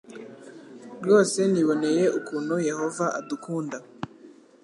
[1.03, 3.77] Rwose niboneye ukuntu Yehova adukunda,